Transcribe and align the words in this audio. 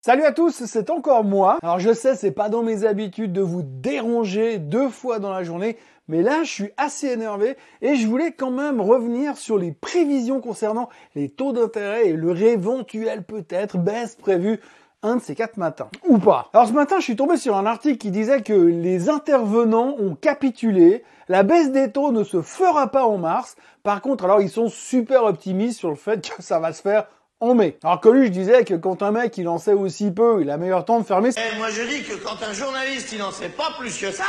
Salut 0.00 0.22
à 0.22 0.30
tous, 0.30 0.64
c'est 0.64 0.90
encore 0.90 1.24
moi. 1.24 1.58
Alors 1.60 1.80
je 1.80 1.92
sais, 1.92 2.14
c'est 2.14 2.30
pas 2.30 2.48
dans 2.48 2.62
mes 2.62 2.84
habitudes 2.84 3.32
de 3.32 3.40
vous 3.40 3.62
déranger 3.64 4.58
deux 4.58 4.90
fois 4.90 5.18
dans 5.18 5.32
la 5.32 5.42
journée, 5.42 5.76
mais 6.06 6.22
là 6.22 6.44
je 6.44 6.50
suis 6.50 6.70
assez 6.76 7.08
énervé 7.08 7.56
et 7.82 7.96
je 7.96 8.06
voulais 8.06 8.30
quand 8.30 8.52
même 8.52 8.80
revenir 8.80 9.36
sur 9.36 9.58
les 9.58 9.72
prévisions 9.72 10.40
concernant 10.40 10.88
les 11.16 11.28
taux 11.28 11.52
d'intérêt 11.52 12.06
et 12.06 12.12
leur 12.12 12.40
éventuelle 12.40 13.24
peut-être 13.24 13.76
baisse 13.76 14.14
prévue 14.14 14.60
un 15.02 15.16
de 15.16 15.20
ces 15.20 15.34
quatre 15.34 15.56
matins. 15.56 15.88
Ou 16.06 16.18
pas. 16.18 16.48
Alors 16.54 16.68
ce 16.68 16.72
matin, 16.72 17.00
je 17.00 17.04
suis 17.04 17.16
tombé 17.16 17.36
sur 17.36 17.56
un 17.56 17.66
article 17.66 17.98
qui 17.98 18.12
disait 18.12 18.42
que 18.42 18.52
les 18.52 19.08
intervenants 19.08 19.96
ont 19.98 20.14
capitulé, 20.14 21.02
la 21.28 21.42
baisse 21.42 21.72
des 21.72 21.90
taux 21.90 22.12
ne 22.12 22.22
se 22.22 22.40
fera 22.40 22.86
pas 22.86 23.04
en 23.04 23.18
mars. 23.18 23.56
Par 23.82 24.00
contre, 24.00 24.24
alors 24.24 24.40
ils 24.40 24.48
sont 24.48 24.68
super 24.68 25.24
optimistes 25.24 25.80
sur 25.80 25.90
le 25.90 25.96
fait 25.96 26.20
que 26.36 26.40
ça 26.40 26.60
va 26.60 26.72
se 26.72 26.82
faire 26.82 27.08
en 27.40 27.54
mai. 27.54 27.78
Alors 27.84 28.00
je 28.02 28.28
disais 28.28 28.64
que 28.64 28.74
quand 28.74 29.02
un 29.02 29.12
mec 29.12 29.36
il 29.38 29.48
en 29.48 29.58
sait 29.58 29.72
aussi 29.72 30.10
peu, 30.10 30.38
il 30.40 30.50
a 30.50 30.56
meilleur 30.56 30.84
temps 30.84 31.00
de 31.00 31.04
fermer. 31.04 31.30
Et 31.30 31.58
moi 31.58 31.68
je 31.70 31.82
dis 31.82 32.02
que 32.02 32.14
quand 32.14 32.42
un 32.42 32.52
journaliste 32.52 33.12
il 33.12 33.18
n'en 33.18 33.30
sait 33.30 33.48
pas 33.48 33.70
plus 33.78 33.96
que 33.96 34.10
ça, 34.10 34.24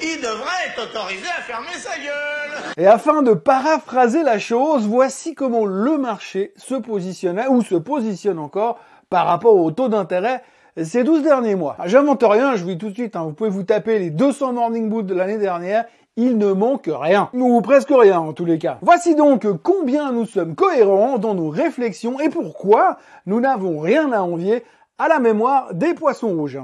il 0.00 0.16
devrait 0.16 0.68
être 0.68 0.82
autorisé 0.82 1.26
à 1.26 1.42
fermer 1.42 1.74
sa 1.74 1.96
gueule. 1.96 2.72
Et 2.78 2.86
afin 2.86 3.22
de 3.22 3.34
paraphraser 3.34 4.22
la 4.22 4.38
chose, 4.38 4.86
voici 4.86 5.34
comment 5.34 5.66
le 5.66 5.98
marché 5.98 6.52
se 6.56 6.74
positionnait 6.74 7.48
ou 7.48 7.62
se 7.62 7.74
positionne 7.74 8.38
encore 8.38 8.78
par 9.10 9.26
rapport 9.26 9.56
au 9.56 9.70
taux 9.70 9.88
d'intérêt 9.88 10.42
ces 10.82 11.04
12 11.04 11.22
derniers 11.22 11.54
mois. 11.54 11.76
J'invente 11.84 12.24
rien, 12.26 12.56
je 12.56 12.62
vous 12.62 12.70
dis 12.70 12.78
tout 12.78 12.88
de 12.88 12.94
suite, 12.94 13.14
hein, 13.14 13.24
vous 13.24 13.34
pouvez 13.34 13.50
vous 13.50 13.62
taper 13.62 13.98
les 13.98 14.08
200 14.08 14.54
morning 14.54 14.88
boots 14.88 15.02
de 15.02 15.14
l'année 15.14 15.36
dernière, 15.36 15.84
il 16.16 16.38
ne 16.38 16.52
manque 16.52 16.90
rien. 16.92 17.30
Ou 17.32 17.60
presque 17.60 17.90
rien 17.90 18.20
en 18.20 18.32
tous 18.32 18.44
les 18.44 18.58
cas. 18.58 18.78
Voici 18.82 19.14
donc 19.14 19.46
combien 19.62 20.12
nous 20.12 20.26
sommes 20.26 20.54
cohérents 20.54 21.18
dans 21.18 21.34
nos 21.34 21.48
réflexions 21.48 22.20
et 22.20 22.28
pourquoi 22.28 22.98
nous 23.26 23.40
n'avons 23.40 23.80
rien 23.80 24.12
à 24.12 24.20
envier 24.20 24.62
à 24.98 25.08
la 25.08 25.18
mémoire 25.18 25.74
des 25.74 25.94
poissons 25.94 26.36
rouges. 26.36 26.60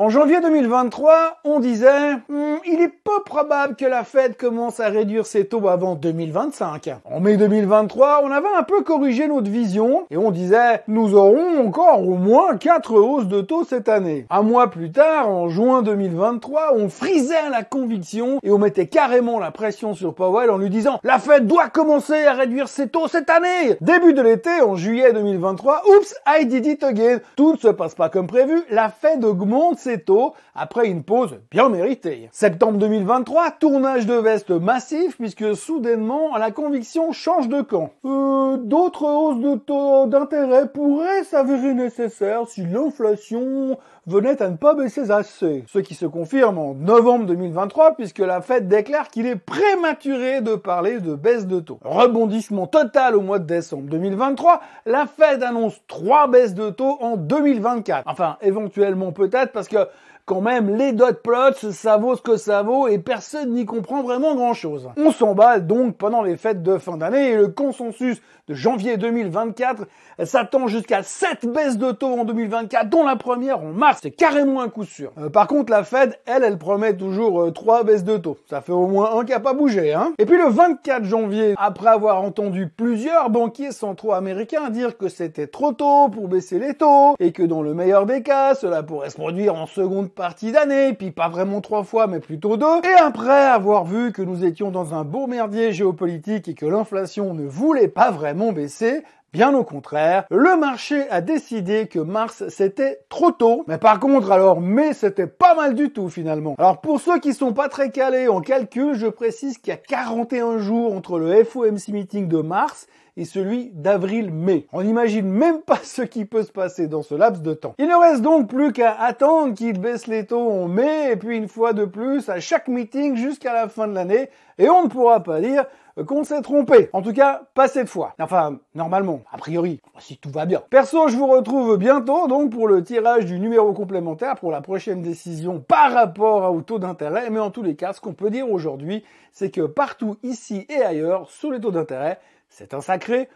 En 0.00 0.08
janvier 0.08 0.40
2023, 0.40 1.38
on 1.44 1.60
disait 1.60 2.14
hmm, 2.28 2.56
il 2.66 2.80
est 2.80 2.88
peu 2.88 3.22
probable 3.24 3.76
que 3.76 3.84
la 3.84 4.02
Fed 4.02 4.36
commence 4.36 4.80
à 4.80 4.88
réduire 4.88 5.24
ses 5.24 5.46
taux 5.46 5.68
avant 5.68 5.94
2025. 5.94 6.90
En 7.04 7.20
mai 7.20 7.36
2023, 7.36 8.22
on 8.24 8.32
avait 8.32 8.48
un 8.58 8.64
peu 8.64 8.82
corrigé 8.82 9.28
notre 9.28 9.48
vision 9.48 10.04
et 10.10 10.16
on 10.16 10.32
disait 10.32 10.82
nous 10.88 11.14
aurons 11.14 11.64
encore 11.64 12.00
au 12.00 12.16
moins 12.16 12.56
4 12.56 12.92
hausses 12.94 13.28
de 13.28 13.40
taux 13.40 13.62
cette 13.62 13.88
année. 13.88 14.26
Un 14.30 14.42
mois 14.42 14.68
plus 14.68 14.90
tard, 14.90 15.28
en 15.28 15.48
juin 15.48 15.82
2023, 15.82 16.72
on 16.74 16.88
frisait 16.88 17.48
la 17.48 17.62
conviction 17.62 18.40
et 18.42 18.50
on 18.50 18.58
mettait 18.58 18.88
carrément 18.88 19.38
la 19.38 19.52
pression 19.52 19.94
sur 19.94 20.12
Powell 20.12 20.50
en 20.50 20.58
lui 20.58 20.70
disant 20.70 20.98
la 21.04 21.20
Fed 21.20 21.46
doit 21.46 21.68
commencer 21.68 22.24
à 22.24 22.32
réduire 22.32 22.66
ses 22.66 22.88
taux 22.88 23.06
cette 23.06 23.30
année. 23.30 23.76
Début 23.80 24.12
de 24.12 24.22
l'été, 24.22 24.60
en 24.60 24.74
juillet 24.74 25.12
2023, 25.12 25.82
oups, 25.96 26.16
I 26.26 26.46
did 26.46 26.66
it 26.66 26.82
again. 26.82 27.20
Tout 27.36 27.52
ne 27.52 27.58
se 27.58 27.68
passe 27.68 27.94
pas 27.94 28.08
comme 28.08 28.26
prévu, 28.26 28.60
la 28.70 28.88
Fed 28.88 29.24
augmente 29.24 29.83
taux 30.04 30.34
après 30.54 30.88
une 30.88 31.02
pause 31.02 31.38
bien 31.50 31.68
méritée. 31.68 32.28
Septembre 32.32 32.78
2023, 32.78 33.52
tournage 33.52 34.06
de 34.06 34.14
veste 34.14 34.50
massif 34.50 35.16
puisque 35.16 35.56
soudainement 35.56 36.36
la 36.36 36.50
conviction 36.50 37.12
change 37.12 37.48
de 37.48 37.62
camp. 37.62 37.90
Euh, 38.04 38.56
D'autres 38.56 39.06
hausses 39.06 39.40
de 39.40 39.56
taux 39.56 40.06
d'intérêt 40.06 40.68
pourraient 40.68 41.24
s'avérer 41.24 41.74
nécessaires 41.74 42.46
si 42.46 42.64
l'inflation 42.64 43.78
venait 44.06 44.42
à 44.42 44.48
ne 44.48 44.56
pas 44.56 44.74
baisser 44.74 45.10
assez. 45.10 45.64
Ce 45.66 45.78
qui 45.78 45.94
se 45.94 46.06
confirme 46.06 46.58
en 46.58 46.74
novembre 46.74 47.26
2023 47.26 47.96
puisque 47.96 48.18
la 48.18 48.40
Fed 48.40 48.68
déclare 48.68 49.08
qu'il 49.08 49.26
est 49.26 49.36
prématuré 49.36 50.40
de 50.40 50.54
parler 50.54 51.00
de 51.00 51.14
baisse 51.14 51.46
de 51.46 51.60
taux. 51.60 51.78
Rebondissement 51.82 52.66
total 52.66 53.16
au 53.16 53.20
mois 53.20 53.38
de 53.38 53.46
décembre 53.46 53.88
2023, 53.88 54.60
la 54.86 55.06
Fed 55.06 55.42
annonce 55.42 55.80
trois 55.88 56.28
baisses 56.28 56.54
de 56.54 56.70
taux 56.70 56.98
en 57.00 57.16
2024. 57.16 58.04
Enfin, 58.06 58.36
éventuellement 58.42 59.12
peut-être 59.12 59.52
parce 59.52 59.68
que 59.68 59.88
quand 60.26 60.40
même, 60.40 60.74
les 60.74 60.92
dot 60.92 61.22
plots, 61.22 61.70
ça 61.72 61.98
vaut 61.98 62.16
ce 62.16 62.22
que 62.22 62.36
ça 62.36 62.62
vaut 62.62 62.88
et 62.88 62.98
personne 62.98 63.52
n'y 63.52 63.66
comprend 63.66 64.02
vraiment 64.02 64.34
grand 64.34 64.54
chose. 64.54 64.88
On 64.96 65.10
s'emballe 65.10 65.66
donc 65.66 65.96
pendant 65.96 66.22
les 66.22 66.36
fêtes 66.36 66.62
de 66.62 66.78
fin 66.78 66.96
d'année 66.96 67.30
et 67.30 67.36
le 67.36 67.48
consensus 67.48 68.22
de 68.48 68.54
janvier 68.54 68.96
2024 68.96 69.86
s'attend 70.24 70.66
jusqu'à 70.66 71.02
7 71.02 71.46
baisses 71.46 71.78
de 71.78 71.92
taux 71.92 72.18
en 72.18 72.24
2024, 72.24 72.88
dont 72.90 73.04
la 73.04 73.16
première 73.16 73.60
en 73.60 73.72
mars. 73.72 74.00
C'est 74.02 74.10
carrément 74.10 74.60
un 74.60 74.68
coup 74.68 74.84
sûr. 74.84 75.12
Euh, 75.18 75.30
par 75.30 75.46
contre, 75.46 75.72
la 75.72 75.82
Fed, 75.82 76.18
elle, 76.26 76.44
elle 76.44 76.58
promet 76.58 76.94
toujours 76.94 77.42
euh, 77.42 77.50
3 77.50 77.84
baisses 77.84 78.04
de 78.04 78.18
taux. 78.18 78.36
Ça 78.48 78.60
fait 78.60 78.72
au 78.72 78.86
moins 78.86 79.18
un 79.18 79.24
qui 79.24 79.32
a 79.32 79.40
pas 79.40 79.54
bougé, 79.54 79.94
hein. 79.94 80.12
Et 80.18 80.26
puis 80.26 80.36
le 80.36 80.48
24 80.48 81.04
janvier, 81.04 81.54
après 81.56 81.88
avoir 81.88 82.22
entendu 82.22 82.68
plusieurs 82.68 83.30
banquiers 83.30 83.72
centraux 83.72 84.12
américains 84.12 84.68
dire 84.70 84.98
que 84.98 85.08
c'était 85.08 85.46
trop 85.46 85.72
tôt 85.72 86.08
pour 86.10 86.28
baisser 86.28 86.58
les 86.58 86.74
taux 86.74 87.16
et 87.18 87.32
que 87.32 87.42
dans 87.42 87.62
le 87.62 87.74
meilleur 87.74 88.04
des 88.04 88.22
cas, 88.22 88.54
cela 88.54 88.82
pourrait 88.82 89.10
se 89.10 89.16
produire 89.16 89.54
en 89.54 89.66
seconde 89.66 90.13
partie 90.14 90.52
d'année, 90.52 90.92
puis 90.92 91.10
pas 91.10 91.28
vraiment 91.28 91.60
trois 91.60 91.84
fois, 91.84 92.06
mais 92.06 92.20
plutôt 92.20 92.56
deux. 92.56 92.80
Et 92.84 93.00
après 93.00 93.46
avoir 93.46 93.84
vu 93.84 94.12
que 94.12 94.22
nous 94.22 94.44
étions 94.44 94.70
dans 94.70 94.94
un 94.94 95.04
beau 95.04 95.26
merdier 95.26 95.72
géopolitique 95.72 96.48
et 96.48 96.54
que 96.54 96.66
l'inflation 96.66 97.34
ne 97.34 97.46
voulait 97.46 97.88
pas 97.88 98.10
vraiment 98.10 98.52
baisser, 98.52 99.02
Bien 99.34 99.52
au 99.52 99.64
contraire, 99.64 100.26
le 100.30 100.56
marché 100.56 101.10
a 101.10 101.20
décidé 101.20 101.88
que 101.88 101.98
mars 101.98 102.44
c'était 102.50 103.00
trop 103.08 103.32
tôt. 103.32 103.64
Mais 103.66 103.78
par 103.78 103.98
contre, 103.98 104.30
alors 104.30 104.60
mai 104.60 104.94
c'était 104.94 105.26
pas 105.26 105.56
mal 105.56 105.74
du 105.74 105.90
tout 105.90 106.08
finalement. 106.08 106.54
Alors 106.56 106.80
pour 106.80 107.00
ceux 107.00 107.18
qui 107.18 107.34
sont 107.34 107.52
pas 107.52 107.68
très 107.68 107.90
calés 107.90 108.28
en 108.28 108.40
calcul, 108.40 108.94
je 108.94 109.08
précise 109.08 109.58
qu'il 109.58 109.72
y 109.72 109.74
a 109.74 109.76
41 109.76 110.58
jours 110.58 110.94
entre 110.94 111.18
le 111.18 111.42
FOMC 111.42 111.88
meeting 111.88 112.28
de 112.28 112.42
mars 112.42 112.86
et 113.16 113.24
celui 113.24 113.70
d'avril-mai. 113.74 114.68
On 114.72 114.84
n'imagine 114.84 115.26
même 115.26 115.62
pas 115.62 115.80
ce 115.82 116.02
qui 116.02 116.26
peut 116.26 116.44
se 116.44 116.52
passer 116.52 116.86
dans 116.86 117.02
ce 117.02 117.16
laps 117.16 117.42
de 117.42 117.54
temps. 117.54 117.74
Il 117.78 117.88
ne 117.88 118.00
reste 118.00 118.22
donc 118.22 118.48
plus 118.48 118.72
qu'à 118.72 118.92
attendre 118.92 119.54
qu'il 119.54 119.80
baisse 119.80 120.06
les 120.06 120.26
taux 120.26 120.48
en 120.48 120.68
mai 120.68 121.10
et 121.10 121.16
puis 121.16 121.36
une 121.36 121.48
fois 121.48 121.72
de 121.72 121.84
plus 121.84 122.28
à 122.28 122.38
chaque 122.38 122.68
meeting 122.68 123.16
jusqu'à 123.16 123.52
la 123.52 123.68
fin 123.68 123.88
de 123.88 123.94
l'année 123.94 124.28
et 124.58 124.68
on 124.68 124.84
ne 124.84 124.88
pourra 124.88 125.24
pas 125.24 125.40
dire 125.40 125.64
qu'on 126.02 126.24
s'est 126.24 126.42
trompé. 126.42 126.90
En 126.92 127.02
tout 127.02 127.12
cas, 127.12 127.42
pas 127.54 127.68
cette 127.68 127.88
fois. 127.88 128.14
Enfin, 128.18 128.58
normalement, 128.74 129.22
a 129.32 129.38
priori, 129.38 129.80
si 129.98 130.16
tout 130.16 130.30
va 130.30 130.46
bien. 130.46 130.62
Perso, 130.70 131.08
je 131.08 131.16
vous 131.16 131.26
retrouve 131.26 131.76
bientôt 131.76 132.26
donc 132.26 132.50
pour 132.50 132.68
le 132.68 132.82
tirage 132.82 133.26
du 133.26 133.38
numéro 133.38 133.72
complémentaire 133.72 134.36
pour 134.36 134.50
la 134.50 134.60
prochaine 134.60 135.02
décision 135.02 135.60
par 135.60 135.92
rapport 135.92 136.52
au 136.52 136.62
taux 136.62 136.78
d'intérêt. 136.78 137.30
Mais 137.30 137.40
en 137.40 137.50
tous 137.50 137.62
les 137.62 137.76
cas, 137.76 137.92
ce 137.92 138.00
qu'on 138.00 138.14
peut 138.14 138.30
dire 138.30 138.50
aujourd'hui, 138.50 139.04
c'est 139.32 139.50
que 139.50 139.62
partout 139.66 140.16
ici 140.22 140.66
et 140.68 140.82
ailleurs, 140.82 141.30
sous 141.30 141.50
les 141.50 141.60
taux 141.60 141.70
d'intérêt, 141.70 142.18
c'est 142.48 142.74
un 142.74 142.80
sacré 142.80 143.28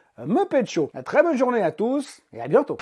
Show. 0.66 0.90
Une 0.94 1.02
très 1.04 1.22
bonne 1.22 1.36
journée 1.36 1.62
à 1.62 1.70
tous 1.70 2.22
et 2.32 2.40
à 2.40 2.48
bientôt. 2.48 2.76